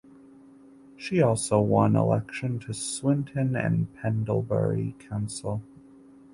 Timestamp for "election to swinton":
1.95-3.55